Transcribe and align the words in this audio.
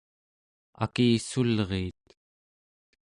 akissulriit 0.83 2.05